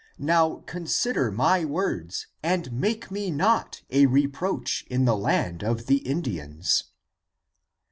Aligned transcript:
Now 0.17 0.63
consider 0.65 1.29
my 1.31 1.63
words 1.63 2.25
and 2.41 2.71
make 2.73 3.11
me 3.11 3.29
not 3.29 3.83
a 3.91 4.07
reproach 4.07 4.83
in 4.89 5.05
the 5.05 5.15
land 5.15 5.63
of 5.63 5.85
the 5.85 5.97
Indians." 5.97 6.85